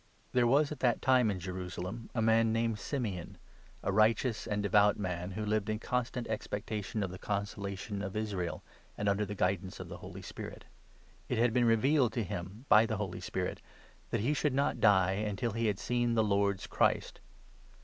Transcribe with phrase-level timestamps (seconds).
[0.33, 3.37] 'There was at that time in Jerusalem a man named Simeon,
[3.81, 8.01] 25 a righteous and devout man, who lived in constant expecta tion of the Consolation
[8.01, 8.63] of Israel,
[8.97, 10.65] and under the guidance of the Holy Spirit.
[11.29, 13.57] It had been revealed to him by the Holy Spirit
[14.09, 17.21] 26 that he should not die until he had seen the Lord's Christ.